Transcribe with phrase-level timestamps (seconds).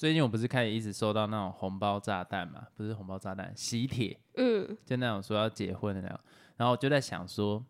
[0.00, 6.18] 最近我不是开始一直收到那种红包炸弹嘛，不是红包炸弹，喜帖，嗯，就那种说要结婚的那种。
[6.56, 7.62] 然后我就在想说，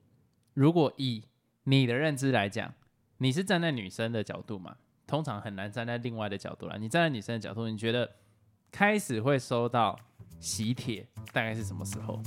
[0.54, 1.24] 如果以
[1.64, 2.72] 你的认知来讲，
[3.19, 4.77] 你是站在女生的角度嘛？
[5.08, 6.77] 通常很难站在另外的角度啦。
[6.79, 8.08] 你站在女生的角度，你觉得
[8.71, 9.99] 开始会收到
[10.38, 12.22] 喜帖大概是什么时候？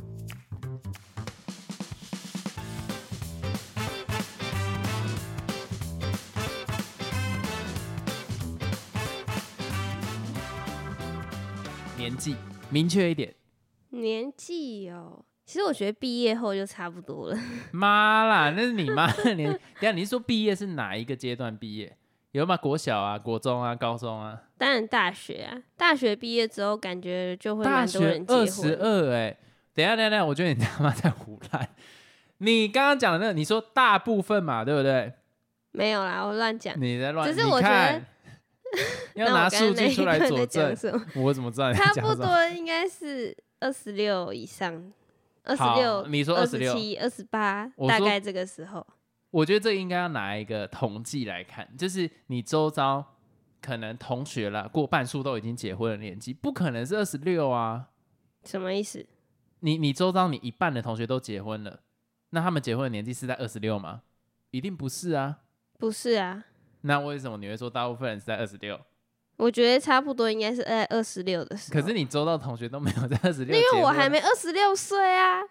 [12.14, 12.36] 年纪
[12.70, 13.34] 明确一点，
[13.90, 17.38] 年纪哦，其实我觉得毕业后就差不多了。
[17.74, 19.50] 妈啦，那是你妈的年。
[19.52, 21.98] 等下你是说毕业是哪一个阶段毕业？
[22.34, 22.56] 有吗？
[22.56, 24.40] 国小啊，国中啊，高中啊？
[24.60, 28.76] 当然大学啊，大学毕业之后感觉就会大蛮多学人结二十。
[28.76, 29.36] 二哎，
[29.74, 31.68] 等下等下等下，我觉得你他妈在胡乱。
[32.38, 35.12] 你刚刚讲的那个，你说大部分嘛，对不对？
[35.72, 36.80] 没有啦，我乱讲。
[36.80, 38.00] 你在乱，只是我觉得
[39.16, 40.76] 要拿数据出来佐证在讲。
[40.76, 42.16] 什么我怎么知道差不？
[42.16, 44.92] 多应该是二十六以上，
[45.44, 48.86] 二十六，你说二26七、二十八，大概这个时候。
[49.32, 53.16] 我觉得这应该要拿一个统计来看，就是你周遭
[53.62, 57.88] 可能同学啦，过半数都已经结婚的年纪，不可能是二十六啊。
[58.44, 59.06] 什么意思？
[59.62, 61.80] 你你周遭你一半的同学都结婚了，
[62.30, 64.02] 那他们结婚的年纪是在二十六吗？
[64.52, 65.40] 一定不是啊。
[65.80, 66.46] 不是啊，
[66.86, 68.80] 那为什么你会说大部分人是在二十六？
[69.38, 71.82] 我觉得差不多应该是在二十六的时候。
[71.82, 75.42] 可是你周到同学都没有在二十六，因为我还没二十六岁啊。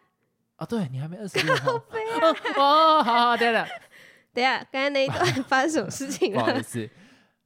[0.56, 1.53] 啊，对你还没二十六。
[1.66, 1.83] 哦
[2.56, 3.66] 哦，好好，对了，
[4.33, 6.62] 等一下，刚才那一段发生什么事情了不好意？
[6.62, 6.88] 思，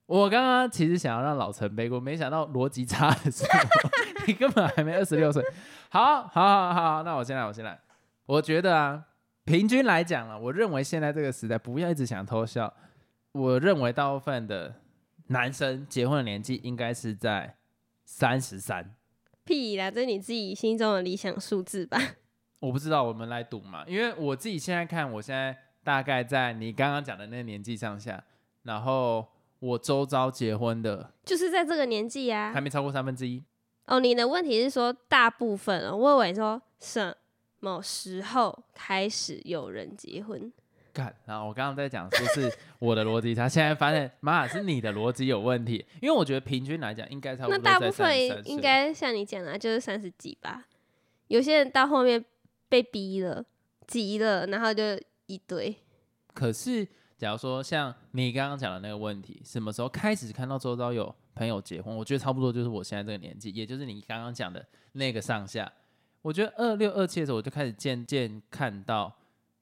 [0.05, 3.59] 我刚刚其实想要让老陈背锅，没想到逻辑差的时候，
[4.27, 5.42] 你根本还没二十六岁。
[5.89, 7.81] 好，好，好，好，那我先来，我先来。
[8.27, 9.03] 我觉得啊，
[9.45, 12.73] 平均来讲啊，我认为现在这个时代，不要一直想偷笑。
[13.37, 14.75] 我认为大部分的
[15.27, 17.56] 男生结婚的年纪应该是在
[18.05, 18.95] 三十三。
[19.45, 22.01] 屁啦，这是你自己心中的理想数字吧？
[22.61, 23.84] 我不知道，我们来赌嘛。
[23.86, 28.24] 因为我自己现在看，我现在大概在你刚刚讲的那个年纪上下，
[28.63, 29.27] 然后
[29.58, 32.61] 我周遭结婚的就是在这个年纪啊还。
[32.61, 33.45] 没超过三分之一。
[33.85, 37.17] 哦，你的问题是说大部分哦，我以为说什
[37.61, 40.53] 么时候开始有人结婚？
[40.96, 50.64] 干，然后我刚刚在讲说是我的逻辑差，现在发现妈是你的逻辑有问题，因为我觉得平均来讲应该差不多在大部分应该像你讲的，就是三十几吧。
[51.29, 52.24] 有些人到后面
[52.70, 53.45] 被逼了、
[53.86, 54.83] 急了，然后就
[55.27, 55.77] 一堆。
[56.33, 61.95] 可是，假如说像你刚刚讲的那个问题，什么时候开始看到周遭有朋友结婚？
[61.95, 65.70] 我觉得差不多就是我现在这个年纪，也就是你刚刚讲的那个上下。
[66.23, 69.17] 我觉得二六二七的时候，我就开始渐渐看到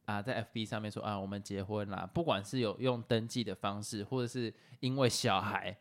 [0.04, 5.76] 啊，在 FB 上面说啊，我们结婚啦，不管是有用登记的方式，或者是因为小孩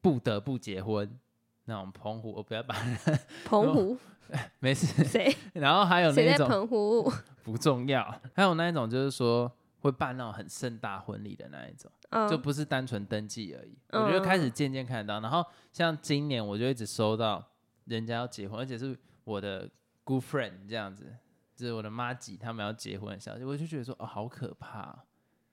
[0.00, 1.18] 不得不结婚，
[1.64, 2.74] 那种澎湖，我不要把
[3.44, 3.96] 澎湖
[4.60, 5.04] 没事。
[5.04, 7.12] 谁 然后还有那种澎湖？
[7.42, 11.90] 不重要，还有那一种就是说会办那种很盛大婚礼的那一种。
[12.10, 13.76] 嗯就不是单纯登记而已。
[13.90, 15.44] 我觉得开始渐渐看得到，然后
[15.74, 17.46] 像今年我就一直收到
[17.84, 19.68] 人家要结婚，而且是我的
[20.04, 21.14] good friend 这样子，
[21.58, 24.98] 就是我的妈吉他们要结婚的消息，我就觉得说哦，好可怕哦、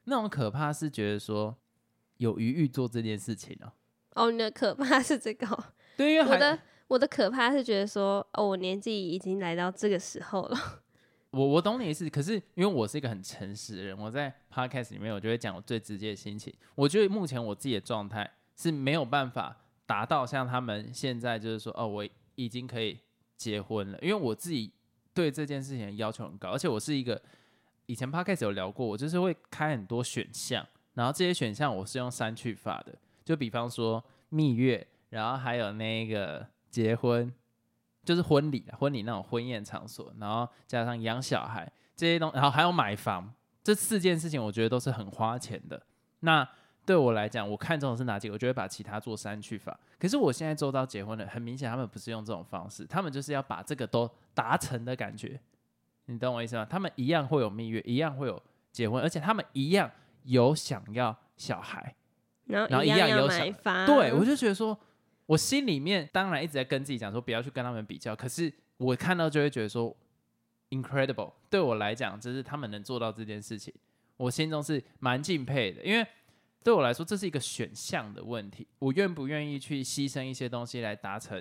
[0.03, 1.57] 那种可怕是觉得说
[2.17, 3.71] 有余欲做这件事情哦、
[4.11, 5.63] 哦，你的可怕是这个哦、
[5.97, 10.83] 对，因为我的我的可怕是觉得说，哦，我年纪已经来到这个时候了。
[11.31, 16.53] 我我懂你的意思，可是因为我是一个很诚实的人，我在 podcast 里面我就会讲我最直接的心情。
[16.75, 22.99] 我觉得目前我自己的状态是没有办法达到像他们现在就是说，哦，我已经可以
[23.35, 24.71] 结婚了，因为我自己
[25.15, 27.19] 对这件事情的要求很高，而且我是一个
[27.87, 32.93] 以前 podcast 有聊过，我就是会开很多选项，然后这些选项我是用删去法的，
[33.23, 37.33] 就比方说蜜月，然后还有那个结婚。
[38.03, 43.33] 就是婚礼，婚礼那种婚宴场所，然后加上养小孩这些东然后还有买房，
[43.63, 45.81] 这四件事情我觉得都是很花钱的。
[46.19, 46.47] 那
[46.85, 49.77] 对我来讲，我看中的是哪几个，我就会把其他做删去法。
[49.99, 55.39] 可是我现在周到结婚了，很明显他们不是用这种方式，他们就是要把这个都达成的感觉，
[56.05, 56.65] 你懂我意思吗？
[56.69, 59.89] 他们一样会有蜜月，一样会有结婚，而且他们一样
[60.23, 61.95] 有想要小孩。
[62.45, 64.77] 然后然后一样有小买房，对，我就觉得说，
[65.25, 68.15] 我心里面当然一直在跟自己讲说，不要去跟他们比较。
[68.15, 69.91] 可是我看到就会觉得说
[70.69, 73.73] ，incredible，对我来讲，就是他们能做到这件事情，
[74.17, 75.83] 我心中是蛮敬佩的。
[75.83, 76.05] 因为
[76.65, 81.39] 对我来说，这是一个选项的问题，我愿不愿意去牺牲一些东西来达成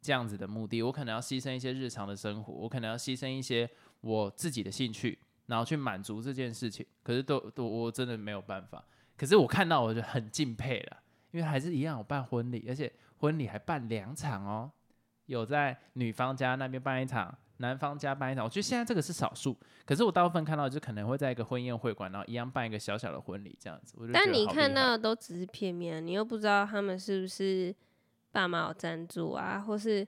[0.00, 0.80] 这样子的目的？
[0.82, 3.68] 我可能要牺牲一些日常的生活，我可能要牺牲一些
[4.02, 6.86] 我自己的兴趣，然后去满足这件事情。
[7.02, 8.84] 可是都都我真的没有办法。
[9.16, 10.98] 可是我看到我就很敬佩了。
[11.32, 14.70] 因为还是一样有办婚礼，而且婚礼还办两场哦，
[15.26, 18.44] 有在女方家那边办一场，男方加班一场。
[18.44, 23.94] 我觉得现在这个是少数，可是我大部分看到就可能会在一个婚宴会馆，然后一样办一个小小的婚礼这样子。
[23.98, 27.74] 我就但你看到的都只是片面，你又不知道他们是不是
[28.30, 30.06] 爸妈有赞助啊，或是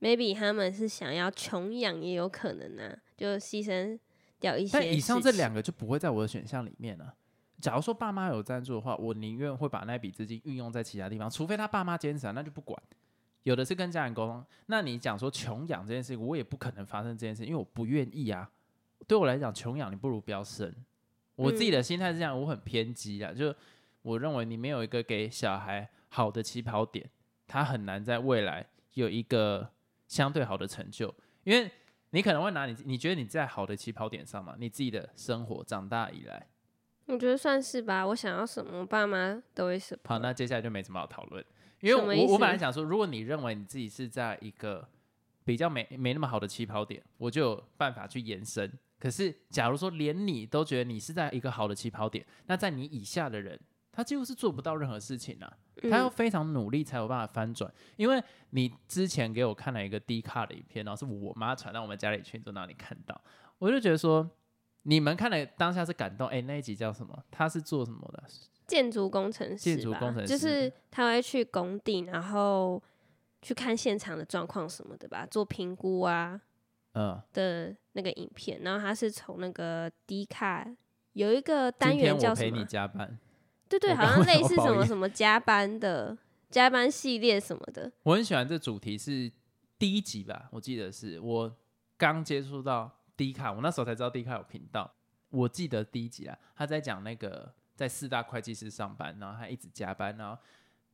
[0.00, 3.98] maybe 他们是想要穷养也有可能啊，就牺牲
[4.38, 4.72] 掉一些。
[4.72, 7.14] 但以上这两个就不会在我的选项里面了。
[7.60, 12.80] 假如说爸妈有赞助的话，我宁愿会把那笔资金运用在其他地方，除非他爸妈坚持啊，那就不管。
[13.44, 14.44] 有的是跟家人沟通。
[14.66, 18.50] 那你讲说穷养这件事情，我也不可能发生这件事，因为我不愿意啊。
[19.06, 20.74] 对我来讲，穷养你不如不要生。
[21.36, 23.54] 我自己的心态是这样，我很偏激啊，就
[24.02, 27.08] 我认为你没有一个给小孩好的起跑点，
[27.46, 29.68] 他很难在未来有一个
[30.06, 31.12] 相对好的成就，
[31.42, 31.70] 因为
[32.10, 34.54] 你可能会拿你，你觉得你在好的起跑点上嘛？
[34.58, 36.46] 你自己的生活长大以来，
[37.06, 38.06] 我觉得算是吧。
[38.06, 39.98] 我想要什么，我爸妈都会 support。
[40.04, 41.44] 好，那接下来就没什么好讨论，
[41.84, 44.88] 因为我我本来想说，如果你认为你自己是在一个
[45.44, 48.72] 比较没没那么好的起跑点，我就有办法去延伸。
[48.98, 53.60] 可是，假如说连你都觉得你是在一个好的起跑点，那在你以下的人，
[53.92, 55.52] 他几乎是做不到任何事情啊。
[55.90, 63.20] 他要嗯非常努力才有办法翻转，因为你之前给我看了一个低卡的影片，然后是我妈传到我们家里群组，那里看到，
[63.58, 64.26] 我就觉得说，
[64.84, 67.22] 你们看了当下是感动，哎、那一集叫什么？
[67.30, 68.24] 他是做什么的？
[68.66, 72.82] 建筑工程师建筑吧工程师就是他会去工地，然后
[73.42, 76.40] 去看现场的状况什么的吧，做评估啊
[76.92, 78.60] 嗯，的那个影片。
[78.62, 80.66] 然后他是从那个 D 卡
[81.12, 82.64] 有一个单元叫什么陪你？
[82.64, 83.18] 加班，
[83.68, 86.16] 对对，好像类似什么什么加班的
[86.50, 87.92] 加班系列什么的。
[88.04, 89.30] 我很喜欢这主题是
[89.78, 91.54] 第一集吧，我记得是我
[91.98, 94.94] 刚接触到 D 卡，我那时候才知道 D 卡有频道。
[95.30, 100.40] 我记得第一集啊，他在讲那个在四大会计师上班，然后他一直加班，然后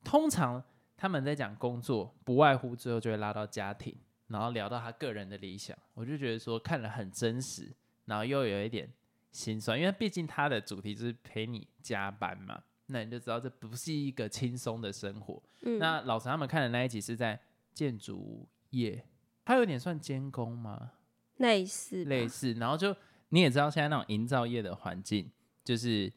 [0.03, 0.63] 通常
[0.97, 3.95] 他们在讲工作，不外乎最后就会拉到家庭，
[4.29, 7.73] 然后聊到他个人的理想，我就觉得说看了很真实，
[8.07, 8.91] 然后又有一点
[9.33, 15.43] 心酸，因为毕竟他的主题就是陪你加班嘛，那你就知道这不是一个轻松的生活。
[15.63, 17.39] 嗯，那老陈他们看的那一集是在
[17.73, 19.05] 建筑业，
[19.45, 20.93] 他有点算监工吗？
[21.37, 22.95] 类似类似，然后就
[23.31, 25.31] 你也知道现在那种营造业的环境，
[25.65, 26.13] 就是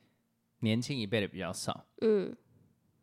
[0.63, 2.33] 年轻一辈的比较少，嗯，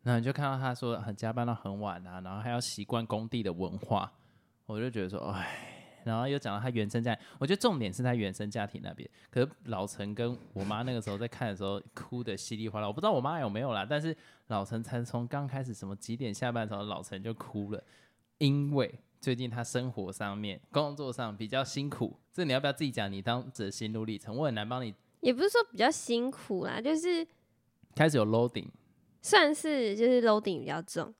[0.01, 4.11] 然后你就看到他说很加班到很晚啊，然后还要习惯工地的文化，
[4.65, 9.07] 我就觉得说，哎，然后又讲到他原生家庭，我觉得重点是他原生家庭那边。
[9.29, 14.15] 可是老陈跟我妈那个时候在看的时候，哭的稀里哗啦，我不知道我妈有没有啦，但是
[14.47, 17.83] 老陈才从刚开始什么几点下班的时候，老陈就哭了，
[18.39, 22.17] 因为最近他生活上面、工作上比较辛苦。
[22.33, 24.35] 这你要不要自己讲你当时的心路历程？
[24.35, 27.27] 我很难帮你也不是说比较辛苦啦，就是
[27.95, 28.67] 开始有 loading，
[29.21, 31.13] 算是就是 loading 比较重。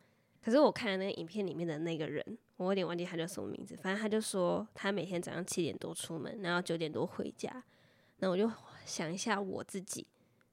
[0.43, 2.25] 可是我看那个影片里面的那个人，
[2.57, 7.63] 我有点忘记他叫什么名字，反正他就说他每天早上七点多出门，然后九点多回家。
[8.17, 8.51] 那我就
[8.85, 10.07] 想一下我自己，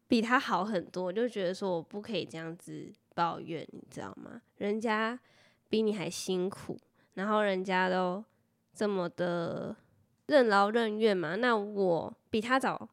[0.06, 4.42] 比他好很多，我就觉得说我不可以这样子抱怨，你知道吗？
[4.58, 5.18] 人家
[5.68, 6.78] 比你还辛苦，
[7.14, 8.22] 然后人家都
[8.74, 9.74] 这么的
[10.26, 12.90] 任劳任怨嘛，那我比他早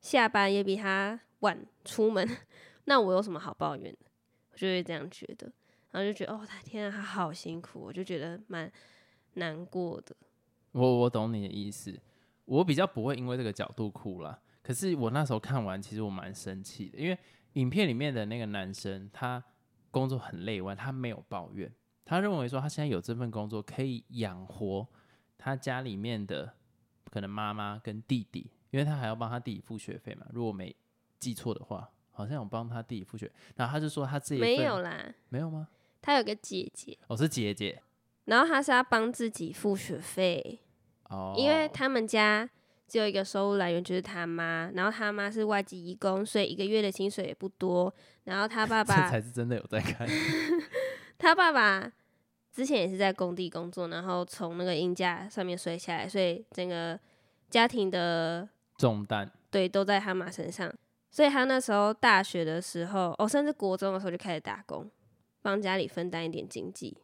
[0.00, 2.26] 下班，也比他晚出门，
[2.84, 4.10] 那我有什么好抱怨的？
[4.52, 5.50] 我就会这样觉得，
[5.90, 8.70] 然后就觉得哦，他天啊，他好辛苦，我就觉得蛮
[9.34, 10.14] 难过的。
[10.72, 11.98] 我我懂你的意思，
[12.44, 14.40] 我比较不会因为这个角度哭啦。
[14.62, 17.18] 可是我那时候看完，其实我蛮生气的，因为
[17.54, 19.42] 影片里面的那个男生，他
[19.90, 21.72] 工作很累完，他没有抱怨，
[22.04, 24.86] 他认为说他现在有这份工作可以养活
[25.38, 26.52] 他家里面的
[27.10, 30.26] 可能妈妈跟弟弟，因为他还要帮他弟弟付学费嘛。
[30.32, 30.76] 如果没
[31.20, 35.68] 记错的话，好像有帮他弟弟付学，然后他就说他这一份没有啦，没有吗？
[36.02, 37.80] 他有个姐姐，我、是姐姐
[38.24, 40.60] 然后他是要帮自己付学费，
[41.10, 42.48] 哦，因为他们家
[42.88, 47.92] 只有一个收入来源就是他妈，然后他妈是外籍移工，所以一个月的薪水也不多。
[48.24, 50.08] 然后他爸 这爸才是真的有在看。
[51.18, 51.92] 他爸爸
[52.50, 56.98] 之前也是在工地工作，然后从那个鹰架上面摔下来，所以整个
[57.50, 58.48] 家庭的
[58.78, 60.72] 重担对都在他妈身上。
[61.10, 64.88] 所以他那时候大学的时候，哦，甚至国中的时候就开始打工，
[65.42, 66.96] 帮家里分担一点经济。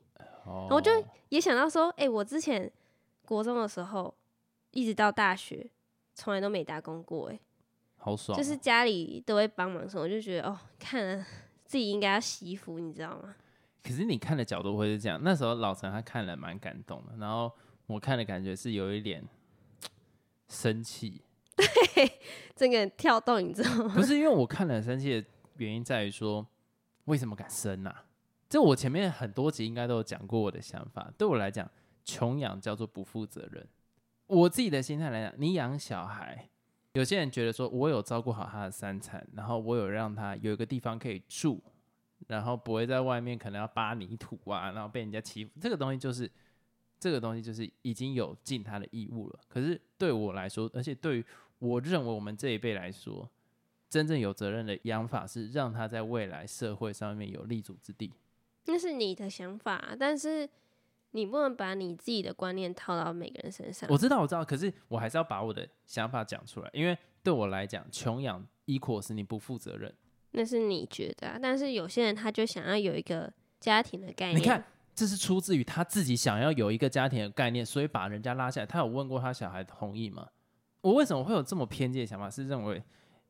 [0.45, 0.91] 哦，我就
[1.29, 2.71] 也想到说，哎、我之前
[3.25, 4.15] 国中的时候，
[4.71, 5.69] 一直到大学，
[6.15, 7.41] 从来都没打工过、哎，
[7.97, 11.27] 好爽哦，就是家里都会帮忙什么，我就觉得哦，看了
[11.65, 13.35] 自己应该要惜福，你知道吗？
[13.83, 17.51] 可是你看的角度会是这样，那时候老陈他看了蛮感动的，然后
[17.87, 19.25] 我看的感觉是有一点
[20.49, 21.23] 生气，
[22.57, 23.95] 这个跳动，你知道吗？
[23.95, 26.47] 不是因为我看了很生气的原因在于说，
[27.05, 28.05] 为什么敢生啊？
[28.49, 31.13] 这我前面很多集应该都有讲过我的想法。
[31.19, 31.69] 对我来讲，
[32.05, 33.67] 穷养叫做不负责任。
[34.29, 36.49] 我自己的心态来讲，你养小孩，
[36.93, 41.63] 有些人觉得说我有照顾好他的三餐，然后我有让他有一个地方可以住，
[42.29, 45.51] 然后不会在外面可能要扒泥土啊，然后被人家欺负。
[45.61, 46.31] 这个东西就是
[46.99, 49.41] 这个东西就是已经有尽他的义务了。
[49.49, 51.27] 可是对我来说，而且对于
[51.59, 53.31] 我认为我们这一辈来说，
[53.89, 58.13] 真正有责任的养法是让他在未来社会上面有立足之地。
[58.67, 60.49] 那是你的想法，但是
[61.13, 63.89] 你不能把你自己的观念套到每个人身上。
[63.91, 69.95] 我知道，我知道，可是我还是要把我的想法讲出来，因为对我来讲，穷养 equal 是你不负责任。
[70.33, 74.41] 那是你觉得，啊，但是有些人他就想要有一个家庭的概念。
[74.41, 74.63] 你看，
[74.95, 78.67] 这是出自于他自己想要有一个家庭的概念，所以把人家拉下来。
[78.67, 80.29] 他有问过他小孩同意吗？
[80.87, 82.31] 我为什么会有这么偏见的想法？
[82.31, 82.81] 是认为，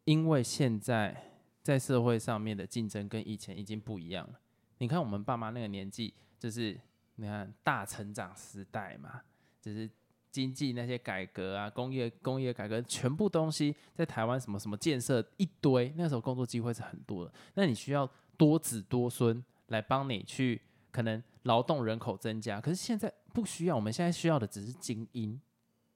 [0.05, 1.33] 因为现在
[1.63, 4.39] 在社会上面的竞争跟以前已经不一样了。
[4.77, 6.79] 你看我们爸妈那个年纪，就是
[7.15, 9.23] 你看大成长时代嘛，
[9.63, 9.91] 就是
[10.31, 17.33] 经济那些改革啊，工业工业改革，全部东西在台湾什么什么建设一堆，那时候工作机会是很多的。
[17.55, 20.61] 那你需要多子多孙来帮你去，
[20.91, 22.61] 可能劳动人口增加。
[22.61, 25.41] 可是现在不需要，我们现在需要的只是精英，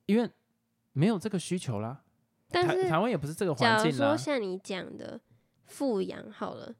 [0.06, 0.26] 因为
[0.92, 2.02] 没有这个需求啦。
[2.50, 4.08] 但是台湾也不是这个环境啦。
[4.08, 5.20] 说像你讲的
[5.66, 6.74] 富养好了。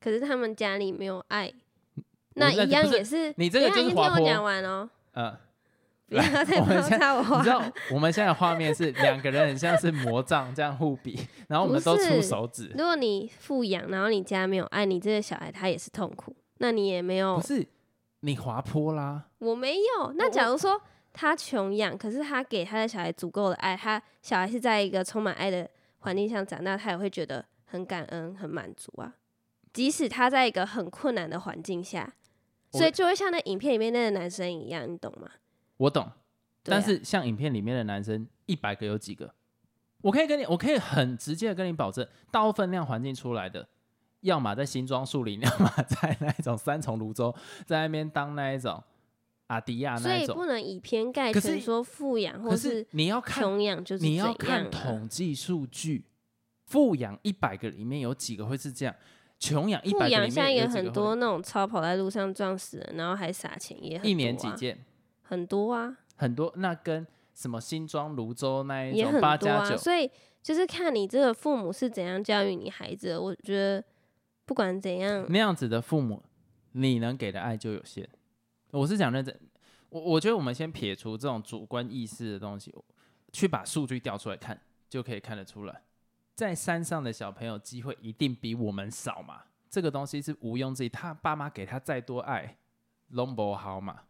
[0.00, 1.52] 可是他们家里没有爱，
[2.34, 3.34] 那一样也是。
[3.36, 4.88] 你这个就是听我讲完哦。
[5.14, 5.36] 嗯，
[6.06, 7.38] 不要再摩擦我。
[7.38, 7.60] 你知道
[7.90, 12.70] 我们现在画面是 两个人很像是魔杖这样互比，然后我们都出手指。
[12.78, 16.36] 如果你富养，然后你家没有爱，你这个小孩他也是痛苦。
[16.58, 17.36] 那你也没有。
[17.38, 17.66] 不是
[18.20, 19.24] 你滑坡啦。
[19.38, 20.12] 我没有。
[20.14, 20.80] 那假如说
[21.20, 29.16] 他穷养，可是他给他的小孩足够的爱，他小孩是在一个充满爱的环境下长大，他也会觉得很感恩、很满足啊。
[29.72, 32.14] 即使他在一个很困难的环境下，
[32.70, 35.28] 所以就会像那影片里面那个男生一样，你懂吗？
[35.78, 36.08] 我懂，
[36.62, 39.34] 但是像影片里面的男生，一百个有几个？
[40.02, 43.66] 我可以跟你，我可以很直接的跟你保证，大部分量环境出来的，
[44.20, 47.34] 要么在新庄树林， 要么在那种三重泸州，
[47.66, 48.80] 在那边当那一种
[49.48, 50.34] 阿迪亚那一种。
[50.34, 56.06] 所以不能以偏概全说富养，或是你要看穷养，就是你要看统计数据，
[56.64, 58.94] 富养一百个里面有几个会是这样？
[59.40, 64.10] 穷养一百个里面也很多那种超跑在路上撞死人，然后还撒钱也很多。
[64.10, 64.84] 一年几件？
[65.22, 66.52] 很多啊，很多。
[66.56, 70.10] 那跟什么新庄、泸州那一种八加九，所以
[70.42, 73.16] 就是看你这个父母是怎样教育你孩子。
[73.16, 73.84] 我觉得
[74.44, 76.20] 不管怎样，那样子的父母，
[76.72, 78.08] 你能给的爱就有限。
[78.70, 79.34] 我是讲认真，
[79.88, 82.74] 我我觉得我们先撇除这种主观意识的东西，
[83.32, 85.82] 去把数据调出来看，就可以看得出来。
[86.34, 89.42] 在山上的小朋友机会一定比我们少嘛？
[89.70, 90.88] 这个东西是毋庸置疑。
[90.88, 92.58] 他爸妈给他再多爱，
[93.08, 94.02] 拢不好嘛？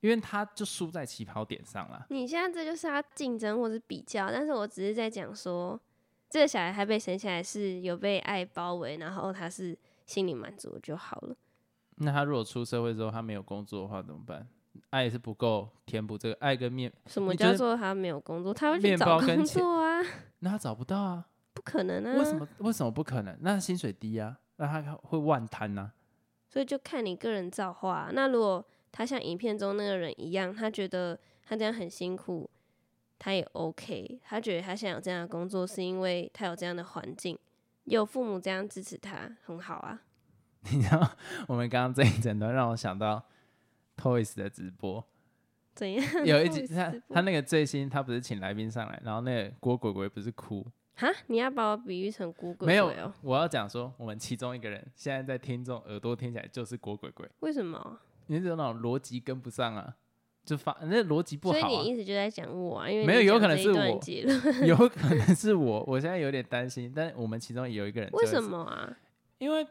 [0.00, 2.06] 因为他就输在起跑点上了。
[2.10, 5.80] 你现在这就是他竞争或者比较，但是我只是在讲说，
[6.28, 11.34] 这个小孩他被生下来是有被爱包围，然后他是心里满足就好了。
[11.96, 14.46] 那他如果出社会之后他没有工作的话怎么办？
[14.90, 16.92] 爱是不够填补这个爱跟面。
[17.06, 18.52] 什么叫做他没有工作？
[18.52, 20.00] 他会去找工作啊？
[20.40, 21.26] 那他找不到啊？
[21.52, 22.18] 不可能啊！
[22.18, 22.48] 为什么？
[22.58, 23.36] 为什么不可能？
[23.40, 25.92] 那薪水低啊，那他会万贪呐。
[26.48, 28.10] 所以就看你个人造化。
[28.12, 32.50] 那如果他像影片中那个人一样，他觉得他这样很辛苦，
[33.18, 34.20] 他也 OK。
[34.24, 37.38] 他觉得他现在有这样的工作，是因为他有这样的环境，
[37.84, 40.02] 有父母这样支持他，很好啊。
[40.70, 41.10] 你知道，
[41.48, 43.22] 我们刚刚这一整段让我想到
[43.96, 45.04] Toys 的直播，
[45.74, 46.04] 怎样？
[46.24, 50.66] 有一集他他那个最新，他不是请来宾上来，然后那个郭鬼鬼不是哭。
[50.96, 52.66] 哈，你要把我比喻成郭鬼鬼？
[52.68, 57.28] 没有，我要讲说，我们其中一个人现在在听众耳朵听起来就是郭鬼鬼。
[57.40, 57.98] 为什么？
[58.26, 59.94] 你是那种逻辑跟不上啊，
[60.44, 61.58] 就发那逻辑不好。
[61.58, 62.88] 所以你一直就在讲我啊？
[62.88, 64.00] 因为没有，有可能是我，
[64.64, 65.84] 有可能是我。
[65.86, 68.96] 我现在有点担心，但我们其中有一个人，为什么啊？
[69.38, 69.66] 因为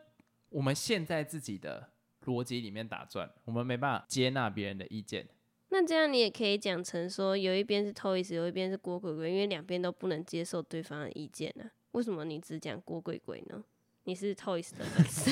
[0.53, 1.89] 我们现在自己的
[2.25, 5.27] 逻辑里面打转，我们没办法接纳别人的意见。
[5.69, 11.65] 那这样你也可以讲成说，有一边是 Toys，有一边是郭鬼鬼，因为两边都不能接受对方的意见呢。
[11.93, 13.63] 为什么你只讲郭鬼鬼呢？
[14.03, 15.31] 你是 Toys 的粉丝。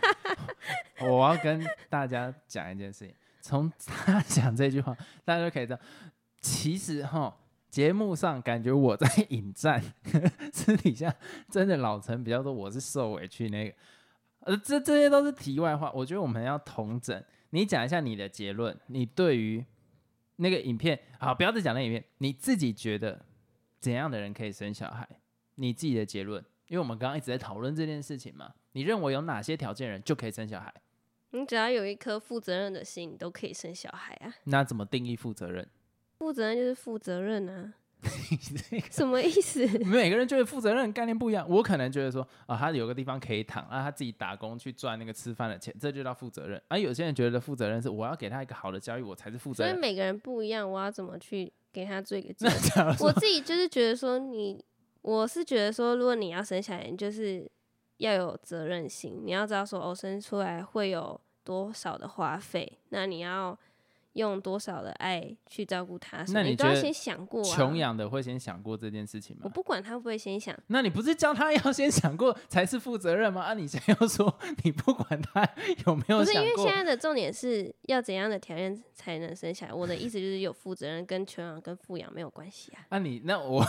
[1.00, 5.80] 我要跟大家讲一件事情，从他讲这句话，大家就可以知道，
[6.42, 7.34] 其实哈，
[7.70, 9.82] 节目上感觉我在引战，
[10.52, 11.16] 私底下
[11.50, 13.74] 真的老陈比较多，我是受委屈那个。
[14.46, 17.22] 呃，这这些都是题外话，我觉得我们要同整。
[17.50, 19.64] 你讲一下你的结论，你对于
[20.36, 23.26] 那个影片，好，不要再讲那影片，你自己觉得
[23.80, 25.06] 怎样的人可以生小孩？
[25.56, 30.72] 你自己的结论，因为我们刚刚一直在讨论这件事情嘛，你认为有哪些条件人就可以生小孩？
[31.30, 34.32] 你只要有一颗负责任的心，你都可以生小孩啊。
[34.44, 35.68] 那怎么定义负责任？
[36.20, 37.74] 负责任就是负责任啊。
[38.90, 39.66] 什么意思？
[39.84, 41.46] 每个人觉得负责任概念不一样。
[41.48, 46.60] 我可能觉得说啊，他有个地方可以躺，啊，他自己打工去赚那个吃饭的钱，这就叫负责任。
[46.68, 49.72] 而有些人觉得负责任是我要给他一个好的教育，我才是负责任。
[49.72, 52.34] 所以每个人不一样，我要怎么去给他做一个
[53.00, 54.64] 我自己就是觉得说你，
[55.02, 57.50] 我是觉得说，如果你要生小孩，你就是
[57.98, 63.58] 要有责任心，你要知道说，哦，生出来会有多少的花费，那你要
[64.16, 67.54] 用多少的爱去照顾他，那你都要先想过啊。
[67.54, 69.42] 穷养的会先想过这件事情吗？
[69.44, 73.42] 我不管他会不会先想，那你不是教他要先想过才是负责任吗？
[73.42, 75.46] 啊，你现在又说你不管他
[75.86, 79.72] 有没有想过不是因为现，在的重点是要怎样的条件才能生下来。
[79.72, 82.86] 我的意思就是有负责任跟穷养跟富养没有关系啊。
[82.88, 83.62] 啊你那我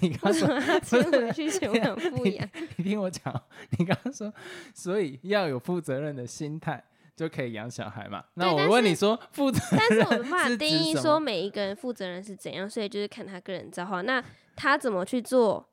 [0.00, 2.48] 你刚说么要牵回去穷养富养？
[2.76, 3.42] 你听我讲，
[3.78, 4.32] 你刚刚说，
[4.74, 6.82] 所以要有负责任的心态
[7.16, 8.22] 就可以养小孩嘛？
[8.34, 11.18] 那我问你说，负责但是我 们任办法定义说？
[11.18, 14.02] 每一个人负责人是怎样，所以就是看他个人造化。
[14.02, 14.22] 那
[14.54, 15.66] 他怎么去做，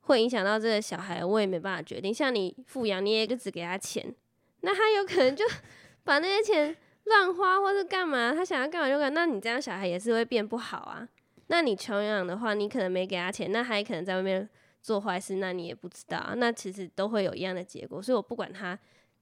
[0.00, 2.12] 会影响到这个小孩，我也没办法决定。
[2.12, 4.14] 像你富养，你也就只给他钱，
[4.62, 5.44] 那他有可能就
[6.04, 9.20] 把那些钱乱花，或是干嘛，他想要干嘛就干嘛。
[9.20, 11.06] 那你这样小孩也是会变不好啊。
[11.48, 14.48] 那你穷养的话，你可能没给他钱，那他也可能在外面
[14.80, 16.32] 做坏事，那你也不知道啊。
[16.34, 18.78] 那其实都会有一样的结果，所以我不管他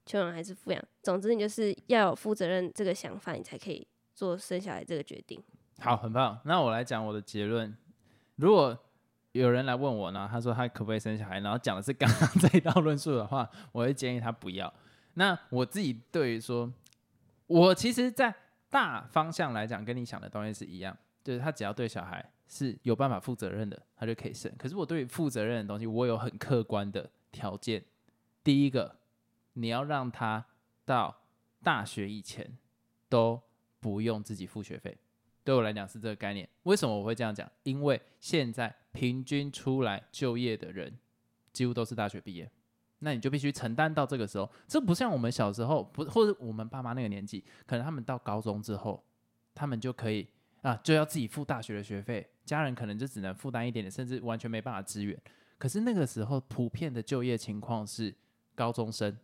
[0.07, 3.85] 穷养还是富养，总之你就是要有负责任这个想法，你才可以
[4.15, 5.39] 做生小孩这个决定。
[5.79, 6.39] 好，很棒。
[6.45, 7.75] 那我来讲我的结论。
[8.37, 8.75] 如果
[9.33, 14.73] 有人来问我呢，他说他可不可以生小孩，然后讲的是刚刚 这一道论述的话，我会建议他不要。
[15.13, 16.71] 那我自己对于说，
[17.45, 18.33] 我其实，在
[18.69, 24.51] 大方向来讲，跟你想的东西是一样，就是他只要对小孩是有办法负责任的，他就可以生。
[24.57, 27.83] 可是我对于负责任的东西，我有很客观的条件。
[28.43, 28.95] 第一个，
[29.57, 30.45] 你要让他
[30.85, 31.23] 到
[31.63, 32.57] 大学以前
[33.09, 33.41] 都
[33.79, 34.95] 不用自己付学费。
[35.43, 36.47] 对我来讲是这个概念。
[36.63, 37.49] 为什么我会这样讲？
[37.63, 40.99] 因为现在平均出来就业的人
[41.51, 42.49] 几乎都是大学毕业，
[42.99, 44.49] 那你就必须承担到这个时候。
[44.67, 49.03] 这不像我们小时候，不或者我们爸妈那个年纪，可能他们到高中之后，
[49.55, 50.27] 他们就可以
[50.61, 55.19] 啊，就要自己付大学的学费，家人可能就只能负担一点点，甚至完全没办法支援。
[55.57, 58.13] 可是那个时候普遍的就业情况是
[58.53, 59.17] 高中生，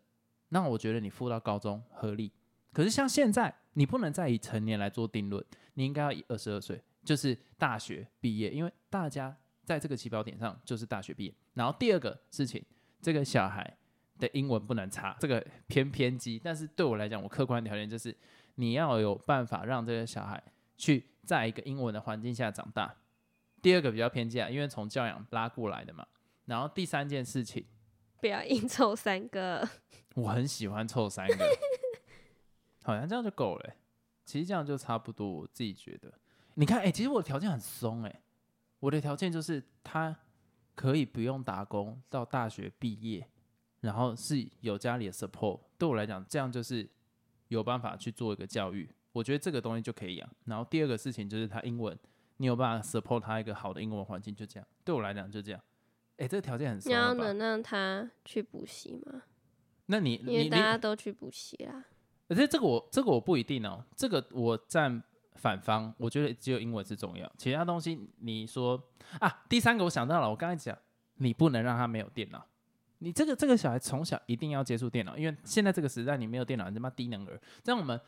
[0.53, 2.31] 那我觉得你付到高中合理。
[2.71, 11.33] 可是像现在，你不能再以成年来做定论，你应该要以二十二岁，就是大学毕业，因为大家在这个起跑点上就是大学毕业。
[11.55, 12.63] 然后第二个事情，
[13.01, 13.75] 这个小孩
[14.19, 18.15] 的英文不能差，这个偏偏激，但是对我来讲，我客观条件就是
[18.55, 20.41] 你要有办法让这个小孩
[20.77, 22.95] 去在一个英文的环境下长大。
[23.61, 26.05] 第二个比较偏激啊，因为从教养拉过来的嘛。
[26.45, 27.65] 然后第三件事情，
[28.19, 29.67] 不要硬凑三个，
[30.15, 31.35] 我很喜欢凑三个，
[32.83, 33.77] 好像这样就够了欸、
[34.25, 36.13] 其实这样就差不多，我自己觉得。
[36.55, 38.21] 你看，哎、其实我的条件很松哎、
[38.79, 40.15] 我的条件就是他
[40.75, 43.27] 可以不用打工到大学毕业，
[43.81, 45.59] 然后是有家里的 support。
[45.77, 46.87] 对我来讲，这样就是
[47.47, 48.89] 有办法去做一个教育。
[49.11, 50.29] 我觉得这个东西就可以养。
[50.45, 51.97] 然后第二个事情就是他英文，
[52.37, 54.67] 你有办法 support 他一个好的英文环境，就这样。
[54.83, 55.61] 对我来讲就这样。
[56.17, 59.23] 哎、这个条件很松你要能让他去补习吗？
[59.87, 61.83] 那你因为你大家都去补习啦。
[62.27, 65.03] 可是这个我这个我不一定哦，这个我站
[65.35, 68.81] 反方，我觉得只有英文是重要，其他东西你说
[69.19, 70.75] 啊，第三个我想到了，我刚才讲，
[71.15, 72.43] 你不能让他没有电脑，
[72.99, 77.39] 你这个这个小孩从小一定要接触电脑，因为现在这个时代你没有电脑，你他妈低能儿。
[77.63, 77.99] 像我们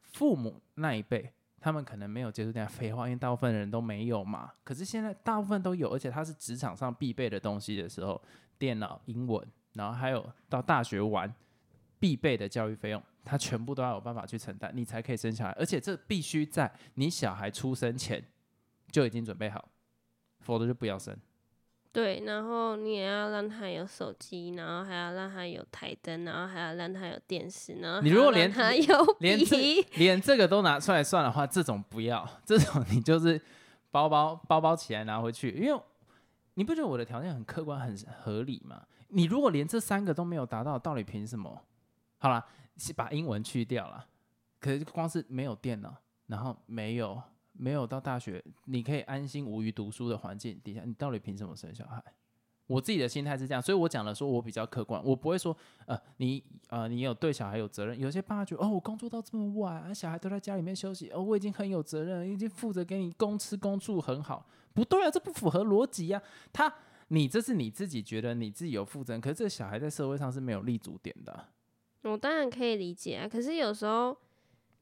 [0.00, 4.50] 父母那一辈，他们可能没有接触电脑，废话，因为大部分人都没有嘛。
[4.64, 8.20] 可是现在大部分都有，而且它是职场上必备的东西的时候，
[8.58, 9.46] 电脑、英文，
[9.78, 11.32] 然后还有到大学玩
[11.98, 15.52] 必备的教育费用，他全部都要有办法去承担，你才可以生小孩。
[15.52, 18.22] 而且这必须在你小孩出生前
[18.90, 19.68] 就已经准备好，
[20.40, 21.16] 否则就不要生。
[21.90, 29.56] 对，然后你也要让他有手机，然后还要让他有台灯，然后还要让他有电视，然后你如果连他有 连这，
[29.96, 33.40] 连这个都拿出来算的话，这种不要，这种你就是
[33.90, 35.82] 包包包包起来拿回去，因为
[36.54, 38.82] 你不觉得我的条件很客观很合理吗？
[39.08, 41.62] 你如果连这三个都没有达到，到底凭什么？
[42.18, 42.44] 好啦，
[42.76, 44.06] 是把英文去掉了，
[44.60, 45.94] 可是光是没有电脑，
[46.26, 47.20] 然后没有
[47.52, 52.02] 没有到大学，你可以安心无余读书的环境底下，你到底凭什么生小孩？
[52.66, 57.98] 我自己的心态是这样，所以我讲了说我比较客观，我不会说呃你呃你有对小孩有责任。
[57.98, 64.44] 有些爸爸觉得哦我工作到这么晚，啊小孩都在家里面休息，哦我已经很有责任，已经负责给你供吃供住很好，
[64.74, 66.22] 不对啊，这不符合逻辑呀。
[66.52, 66.70] 他
[67.08, 71.48] 你这是你自己觉得你自己有负责任，可是这个小孩在社会上是没有立足点的啊、
[72.02, 74.16] 我当然可以理解啊，可是有时候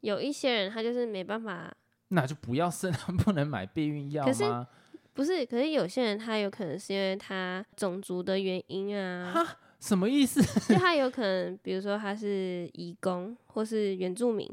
[0.01, 1.75] 有一些人他就是没办法，
[2.09, 2.93] 那就不要生，
[3.25, 4.67] 不能买避孕药可是吗？
[5.15, 10.43] 不是，可是有些人他有可能是因为他种族的原因啊，哈，什么意思？
[10.73, 14.47] 就他有可能，比如说他是移工或是原住民，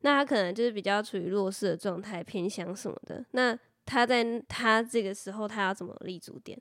[0.00, 3.22] 那他可能就是比较处于弱势的状态，偏向什么的。
[3.32, 6.58] 那他在他这个时候，他要怎么立足点？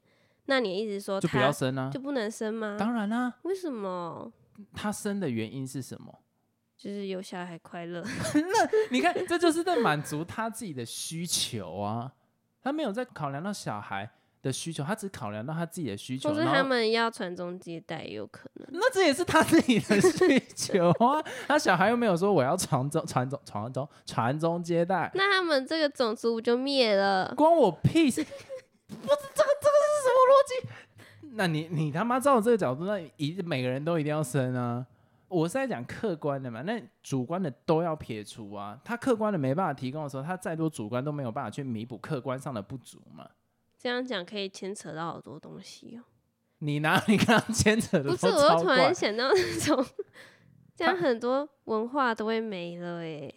[0.48, 2.00] 那你一直说就不要生啊就？
[2.00, 2.76] 不能生吗？
[2.80, 4.32] 当然啦、为什么？
[4.74, 6.20] 他生的原因是什么？
[6.78, 8.02] 就是有小孩快乐，
[8.36, 12.12] 那你看，这就是在满足他自己的需求啊。
[12.62, 14.10] 他没有在考量到小孩
[14.42, 16.30] 的需求，他只考量到他自己的需求。
[16.30, 18.68] 或是他们要传宗接代，也有可能。
[18.72, 21.24] 那这也是他自己的需求啊。
[21.48, 27.34] 他小孩又没有说我要传宗传宗传宗传宗接代，那他们这个种族不就灭了？
[27.36, 28.26] 关我屁事！
[28.88, 29.37] 不是
[31.34, 34.86] 那你你他妈照这个角度，那一每个人都一定要生啊？
[35.28, 38.80] 我是在讲客观的嘛，那主观的都要撇除啊。
[38.84, 43.30] 他客观的没办法提供的时候，他再多主观都没有办法去弥补客观上的不足嘛。
[43.78, 46.04] 这样讲可以牵扯到好多东西哦、
[46.60, 49.86] 你拿你刚刚牵扯的不是，我又突然，想到那种，
[50.76, 53.32] 这样很多文化都会没了哎。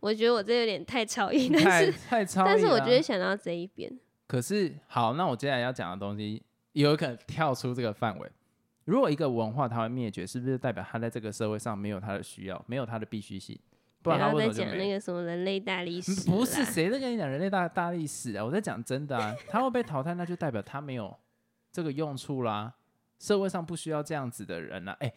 [0.00, 3.92] 我觉得我这有点太超意，但是太超但是我觉得想到这一边，
[4.26, 8.30] 可是好，那我接下来要讲的东西有可能跳出这个范围。
[8.84, 13.58] 如果一个文化它会灭绝，是不是代表它在这个社会上没有它的需要，没有它的必须性？
[14.02, 14.72] 不然它要为什么就没有？
[14.72, 18.44] 再讲那个什么人类大历史不是谁在跟你讲人类大大历史啊？
[18.44, 21.16] 我在讲真的啊，它会被淘汰，那就代表它没有
[21.70, 22.74] 这个用处啦。
[23.20, 25.12] 社会上不需要这样子的人啦、哎、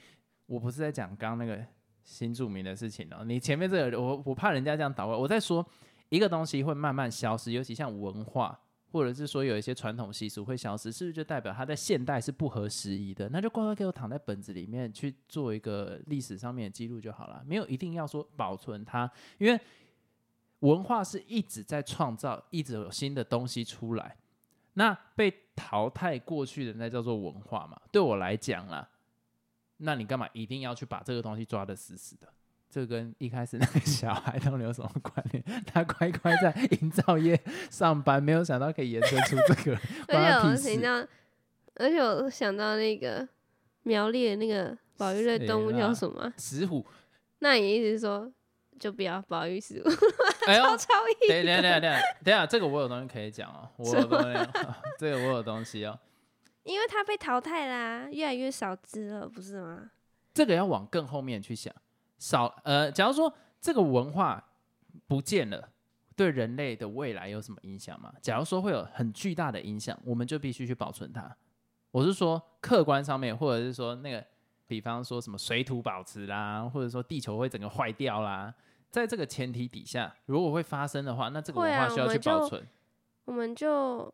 [0.45, 1.65] 我不是在讲刚刚那个
[2.03, 5.19] 新著名的事情哦、你前面这个，我我怕人家这样倒过来。
[5.19, 5.65] 我在说
[6.09, 8.59] 一个东西会慢慢消失，尤其像文化，
[8.95, 13.27] 或者是说有一些传统习俗会消失，是不是就代表它在现代是不合时宜的？
[13.27, 19.59] 那就乖乖给我躺在本子里面去做一个历史上面的记录就好了，没有一定要说保存它，因为
[20.59, 24.15] 文化是一直在创造，一直有新的东西出来。
[24.75, 27.77] 那被淘汰过去的那叫做文化嘛？
[27.91, 28.89] 对我来讲啦，
[29.75, 32.31] 那你干嘛一定要去把这个东西抓得死死的？
[32.75, 35.41] 这跟一开始那个小孩到底有什么关联？
[35.65, 40.69] 他乖乖在营造业上班，没有想到可以延伸出这个， 关而且我他屁事。
[40.71, 41.07] 听到，
[41.75, 43.25] 而且我想到那个
[43.83, 46.33] 苗栗的那个保育类动物叫什么啊？
[46.37, 46.85] 石虎，
[47.39, 48.29] 那你一直说
[48.77, 49.89] 就不要保育石虎，
[50.45, 54.49] 哎呦， 超超意等一下等下等下等下，这个我有东西可以讲哦，我有东西，
[54.99, 55.97] 这个我有东西哦。
[56.63, 59.91] 因为它被淘汰啦，越来越少只了，不是吗？
[60.33, 61.73] 这个要往更后面去想。
[62.17, 64.43] 少呃，假如说这个文化
[65.07, 65.69] 不见了，
[66.15, 68.13] 对人类的未来有什么影响吗？
[68.21, 71.35] 假如说会有很巨大的影响，我们就必须去保存它。
[71.91, 74.25] 我是说客观上面，或者是说那个，
[74.67, 78.53] 比方说什么水土保持啦，或者说地球会整个坏掉啦，
[78.89, 82.65] 在这个前提底下，如果会发生的话，那这个文化需要去保存。
[83.25, 84.13] 我们就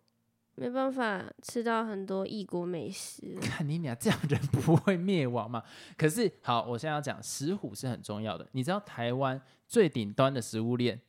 [0.61, 3.35] 没办法吃到很多异国美食。
[3.41, 5.63] 看 你俩这样人不会灭亡吗？
[5.97, 8.47] 可是好，我现在要讲石虎是很重要的。
[8.51, 11.01] 你知道台湾最顶端的食物链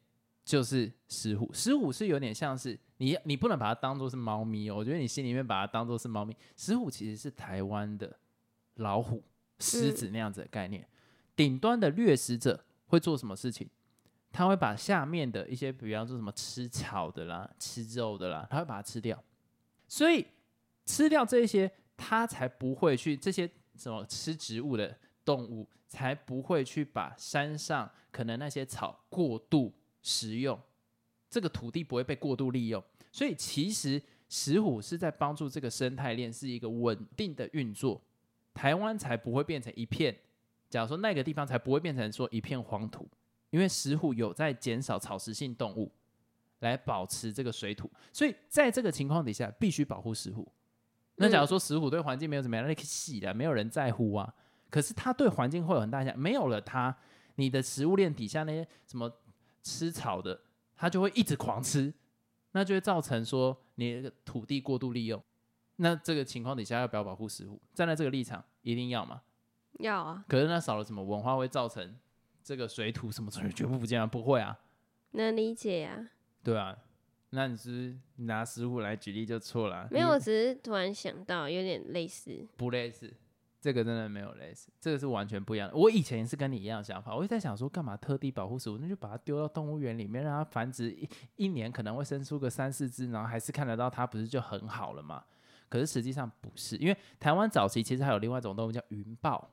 [0.43, 6.35] 就是石虎，石虎是有点像是你你不能把它当做是猫咪哦，我觉得你心里面把它当做是猫咪。
[6.57, 8.17] 石虎其实是台湾的
[8.77, 9.23] 老虎、
[9.59, 10.89] 狮子那样子的概念。
[11.37, 13.69] 顶端的掠食者会做什么事情？
[14.33, 19.23] 他会把下面的一些，比方说什么吃草的啦、吃肉的啦，他会把它吃掉。
[19.93, 20.27] 所以
[20.87, 30.59] 吃掉这些，它才不会去这些什么吃植物的动物，才不会去把山上可能那些草过度食用，
[31.29, 32.83] 这个土地不会被过度利用。
[33.13, 38.01] 所以其实石虎是在帮助这个生态链是一个稳定的运作，
[38.55, 40.17] 台湾才不会变成一片。
[40.71, 43.07] 假如说那个地方才不会变成说一片黄土，
[43.51, 45.93] 因为石虎有在减少草食性动物，
[46.63, 50.51] 来保持这个水土，所以在这个情况底下，必须保护石虎。
[51.17, 54.35] 那假如说石虎对环境没有怎么样，那可以洗的，没有人在乎啊。
[54.71, 56.97] 可是它对环境会有很大影响，没有了它，
[57.35, 59.13] 你的食物链底下那些什么
[59.63, 60.41] 吃草的，
[60.75, 61.93] 它就会一直狂吃，
[62.53, 65.23] 那就会造成说你那个土地过度利用。
[65.77, 67.61] 那这个情况底下要不要保护石虎？
[67.75, 69.21] 站在这个立场，一定要吗。
[69.81, 71.97] 要啊，可是那少了什么文化会造成
[72.43, 74.07] 这个水土什么东西全部不见啊？
[74.07, 74.59] 不会啊，
[75.13, 76.09] 能理解呀、
[76.43, 76.77] 对啊。
[77.35, 79.89] 那你是是拿石虎来举例就错了啊？
[79.91, 82.47] 没有，我只是突然想到，有点类似。
[82.59, 83.11] 不类似，
[83.59, 85.75] 这个真的没有类似，这个是完全不一样的。
[85.75, 88.77] 我以前是跟你一样的想法，我就在想说，干嘛特地保护石虎？
[88.77, 95.25] 那就把它丢到动物园里面，让它繁殖一一年可能会生出个三四只，然后还是看得到它，不是就很好了吗？
[95.71, 99.51] 可是实际上不是，因为台湾早期其实还有另外一种动物叫云豹，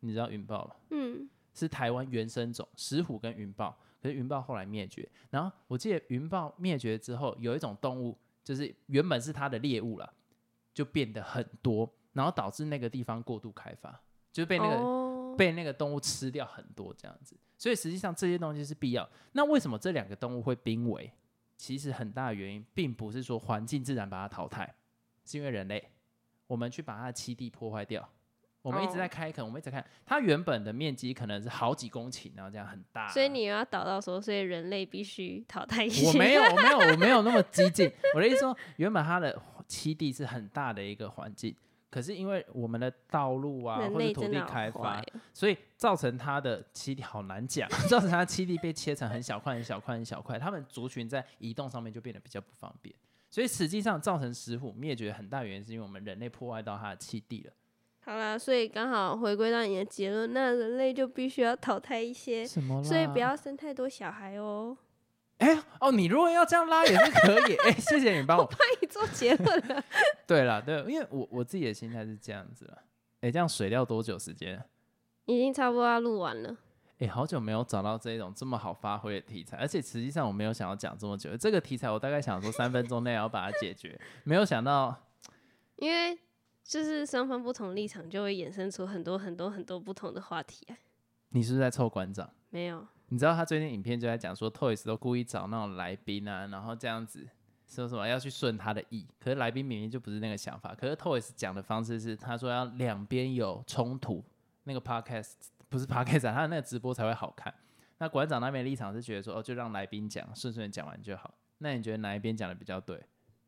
[0.00, 0.76] 你知道云豹吗？
[0.90, 3.74] 嗯，是台湾原生种石虎跟云豹，
[4.06, 5.08] 可是云豹后来灭绝。
[5.30, 10.12] 然后我记得云豹灭绝之后，有一种动物就是原本是它的猎物了，
[10.72, 14.00] 就变得很多，然后导致那个地方过度开发，
[14.32, 17.36] 就是被那个、哦、被那个动物吃掉很多这样子。
[17.58, 19.08] 所以实际上这些东西是必要。
[19.32, 21.12] 那为什么这两个动物会濒危？
[21.56, 24.72] 其实很大的原因并不是说环境自然把它淘汰，
[25.24, 25.90] 是因为人类
[26.46, 28.08] 我们去把它的栖地破坏掉。
[28.66, 33.08] 我们一直在哦开垦，我们一直在看它原本的面积可能是好几公顷，然后这样很大。
[33.08, 36.08] 所以你又要导到说，所以人类必须淘汰一些。
[36.08, 37.88] 我没有， 我没有，我没有那么激进。
[38.14, 41.54] 我的意思说，原本它的栖地是很大的一个环境，
[41.90, 45.00] 可是因为我们的道路啊或者土地开发
[45.32, 52.92] 所以造成它的栖地好难讲， 造成它的栖地被切成很小块、很小块、很小块，它们族群在移动上面就变得比较不方便。
[53.30, 57.52] 所以实际上造成石虎灭绝很大原因是因为我们人类破坏到它的栖地了。
[58.06, 62.82] 好啦，所以刚好回归到你的结论，那人类就必须要淘汰一些，什么啦？
[62.84, 64.78] 所以不要生太多小孩哦。
[65.38, 67.56] 哎、哦，你如果要这样拉也是可以。
[67.56, 69.84] 哎、谢谢你帮我帮你做结论了，
[70.24, 72.78] 对了，对，因为我我自己的心态是这样子了。
[73.22, 74.62] 哎、这样水掉多久时间？
[75.24, 76.56] 已经差不多要录完了。
[77.00, 81.36] 哎、好久没有找到这一种这么好发挥的题材，而且实际上我没有想要讲这么久。
[81.36, 84.94] 这个题材我大概想说三分钟内要把它解决，没有想到
[85.78, 86.16] 因为
[86.66, 90.76] 就是双方不同立场，就会衍生出很多很多很多不同的话题啊。
[91.28, 92.28] 你是不是在凑馆长？
[92.50, 97.28] 没有，你知道他最近影片就在讲说，Toys 都故意找那种来宾啊，然后这样子
[97.68, 100.74] 说什么要去顺他的意，可是来宾明明就不是那个想法。
[100.74, 104.24] 可是 Toys 讲的方式是，他说要两边有冲突，
[104.64, 105.34] 那个 podcast
[105.68, 107.54] 不是 podcast，、啊、他的那个直播才会好看。
[107.98, 111.32] 那馆长那边的立场是觉得说，哦，就让来宾讲，顺顺讲完就好。
[111.58, 113.00] 那你觉得哪一边讲的比较对？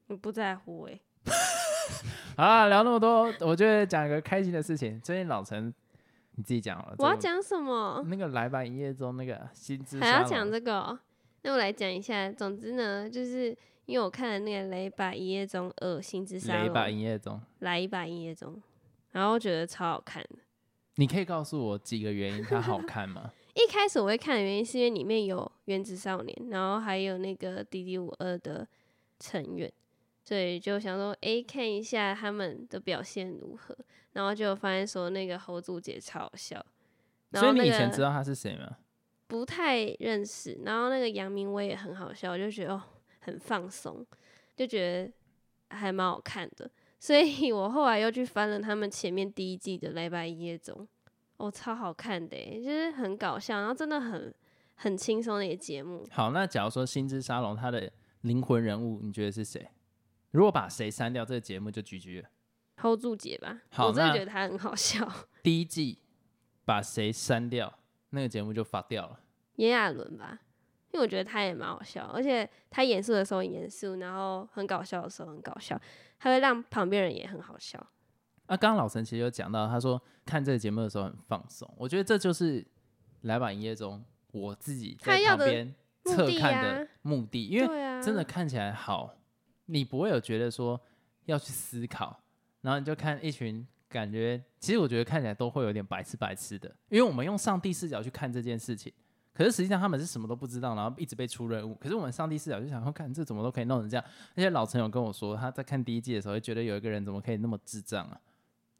[0.06, 1.32] 我不在乎哎、好
[2.46, 5.00] 啦，聊那么多，我觉得讲一个开心的事情。
[5.00, 5.74] 最近老陈
[6.36, 8.00] 你自己讲好了，我要讲什么？
[8.06, 10.96] 那个来吧营业中那个薪资还要讲这个哦、
[11.42, 12.30] 那我来讲一下。
[12.30, 13.46] 总之呢，就是
[13.86, 17.40] 因为我看了那个《来一把一夜中二新之沙龙雷吧营业中。
[17.58, 18.62] 来一把一夜中，
[19.10, 20.36] 然后觉得超好看的。
[20.94, 23.32] 你可以告诉我几个原因它好看吗？
[23.54, 28.64] 一开始我会看的原因是因为里面有原子少年，然后还有那个 D D 五二的
[29.18, 29.72] 成员，
[30.28, 33.74] 所以就想说，诶，看一下他们的表现如何。
[34.12, 36.62] 然后就发现说那个侯祖杰超好笑，
[37.30, 38.76] 然所以后那个你以前知道他是谁吗？
[39.26, 42.82] 不太认识，然后那个杨明威也很好笑，我就觉得哦
[43.20, 44.04] 很放松，
[44.54, 46.70] 就觉得还蛮好看的。
[46.98, 50.76] 所以 我后来又去翻了他们前面第一季的《来吧一夜中》，
[51.38, 54.34] 哦，超好看的，就是很搞笑，然后真的很
[54.74, 56.04] 很轻松的一个节目。
[56.10, 57.90] 好，那假如说星之沙龙它的
[58.22, 59.68] 灵魂人物，你觉得是谁？
[60.30, 62.28] 如果把谁删掉，这个节目就 GG 了。
[62.80, 65.10] hold 住姐吧，好我真的觉得他很好笑。
[65.42, 65.98] 第一季
[66.64, 67.78] 把谁删掉，
[68.10, 69.20] 那个节目就发掉了。
[69.56, 70.38] 炎亚纶吧，
[70.92, 75.80] 因为我觉得他也蛮好笑，而且他严肃的时候很严肃，然后很搞笑的时候很搞笑，
[76.18, 77.84] 他会让旁边人也很好笑。
[78.46, 82.64] 那刚刚老陈其实有讲到，他说看这个节目的时候很放松，我觉得这就是
[83.22, 89.16] 来吧营业中我自己在他要的旁边目的侧看啊的目的，因为对啊，真的看起来好，
[89.70, 90.80] 你不会有觉得说
[91.26, 92.18] 要去思考，
[92.62, 98.92] 然后你就看一群感觉，其实我觉得看起来都会有点白痴白痴的，因为我们用上帝视角去看这件事情，
[99.32, 104.04] 可是实际上他们是什么都不知道，然后一直被出任务，可是我们上帝视角就想说，看这怎么都可以弄成这样，
[104.34, 108.20] 而且老陈有跟我说，他在看第一季的时候，会觉得有一个人怎么可以那么智障啊？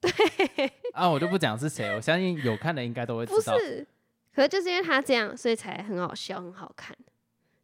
[0.01, 0.11] 对
[0.95, 3.55] 啊，我就不讲是谁，我相信有看的应该都会知道。
[3.55, 3.87] 不是，
[4.33, 6.97] 可是就是因为他这样，所以才很好笑、很好看。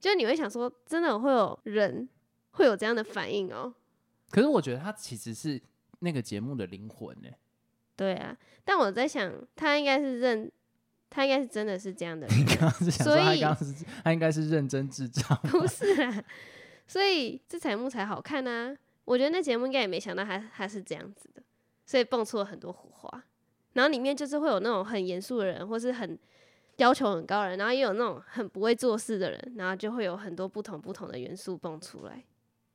[0.01, 2.09] 就是你会想说，真的会有人
[2.55, 3.73] 会有这样的反应哦？
[4.31, 5.61] 可是我觉得他其实是
[6.01, 7.29] 那个节目的灵魂呢、
[7.95, 10.51] 对啊，但我在想，他应该是认，
[11.09, 16.25] 他应该是真的是这样的人， 你刚刚是想说所以他刚刚是他应该是认真智障， 不是啊？
[16.87, 18.77] 所以这节目才好看啊！
[19.05, 21.43] 我觉得那节目应该也没想到他他是这样子的，
[21.87, 23.25] 所以蹦出了很多火花。
[23.73, 26.19] 然后里面就是会有那种很严肃的人，或是很
[26.77, 32.25] 要求很高的人，然后也有那种很不会做事的人，然后就会有很多不同不同的元素蹦出来，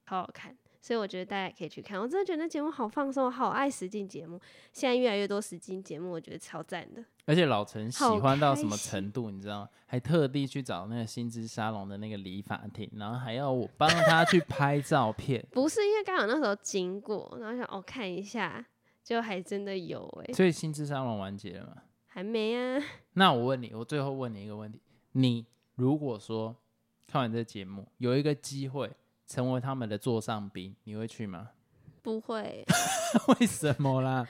[0.10, 0.58] 好好看。
[0.82, 4.40] 所以我觉得大家也可以去看，我真的觉得那节目好放松，我好爱实境节目。
[4.72, 7.04] 现在越来越多实境节目，我觉得超赞的。
[7.26, 9.70] 而且老陈喜欢到什么程度，你知道吗？
[9.86, 15.46] 还特地去找那个新之沙龙的那个理发厅，然后还要我帮他去拍照片。
[15.52, 18.66] 不是因为刚好那时候经过，然后想哦看一下，
[19.04, 21.74] 就还真的有哎、所以新之沙龙完结了吗？
[22.08, 22.82] 还没啊。
[23.14, 24.80] 那我问你，我最后问你一个问题：
[25.12, 25.46] 你
[25.76, 26.56] 如果说
[27.06, 28.90] 看完这个节目有一个机会
[29.30, 31.52] 成为他们的座上宾，你会去吗？
[32.02, 32.66] 不会，
[33.40, 34.28] 为什么啦？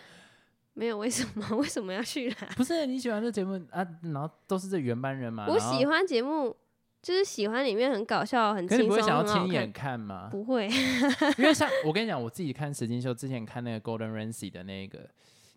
[0.74, 1.48] 没有为什么？
[1.58, 2.50] 为什么要去啦？
[2.58, 3.86] 不是你喜欢这节目啊？
[4.04, 6.56] 然后都是这原班人马，我喜欢节目，
[7.02, 9.92] 就是喜欢里面很搞笑、很轻松、你不会想要亲眼看。
[9.92, 10.28] 看吗？
[10.30, 10.68] 不会，
[11.40, 15.10] 因为像我跟你讲，我自己看实境秀之前看那个 Golden Ramsy 的那个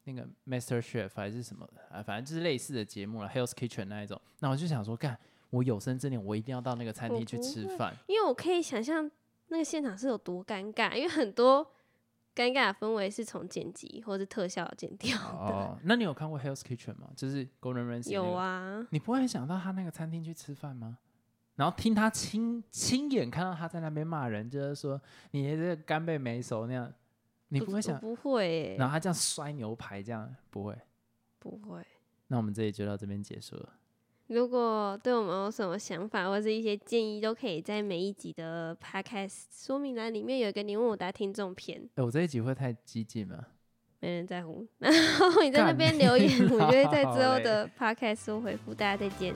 [0.05, 4.21] 那个 Master Chef 还是什么啊，反正就是类似的节目了，Hell's Kitchen 那一种。
[4.41, 5.19] 那我就想说，干，
[5.51, 7.95] 我有生之年我一定要到那个餐厅去吃饭。
[8.07, 9.09] 因为我可以想象
[9.53, 11.63] 那个现场是有多尴尬，因为很多
[12.35, 15.23] 尴尬的氛围是从剪辑或是特效剪掉的。
[15.29, 17.11] 哦，那你有看过 Hell's Kitchen 吗？
[17.15, 20.97] 就是 Golden Ramsy 那有啊，你不会想到他那个餐厅去吃饭吗？
[21.57, 24.99] 然后听他亲亲眼看到他在那边骂人，就是说
[25.33, 26.91] 你这个干贝没熟那样，
[27.49, 30.75] 你不会想，不会耶、然后他这样摔牛排这样不会。
[31.39, 31.87] 不会。
[32.29, 33.69] 那我们这里就到这边结束了。
[34.33, 43.39] 如果对我们有什么想法或是一些建议，都可以在每一集的 podcast 说明栏里面有一个你问我答听众篇，哎、我这一集会太激进吗？
[44.01, 44.67] 没人在乎。
[44.79, 44.93] 然
[45.31, 48.75] 后你在那边留言， 我就会在之后的 podcast 说回复。
[48.75, 49.35] 大家再见。